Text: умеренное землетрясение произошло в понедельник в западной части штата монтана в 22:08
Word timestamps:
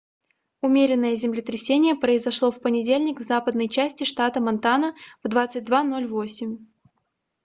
умеренное 0.63 1.15
землетрясение 1.15 1.95
произошло 1.95 2.49
в 2.51 2.59
понедельник 2.59 3.19
в 3.19 3.23
западной 3.23 3.69
части 3.69 4.03
штата 4.03 4.39
монтана 4.41 4.95
в 5.23 5.27
22:08 5.27 6.57